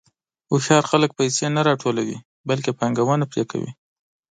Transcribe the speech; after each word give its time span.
هوښیار 0.49 0.83
خلک 0.91 1.11
پیسې 1.19 1.45
نه 1.55 1.61
راټولوي، 1.69 2.17
بلکې 2.49 2.71
پانګونه 2.79 3.25
پرې 3.31 3.43
کوي. 3.51 3.71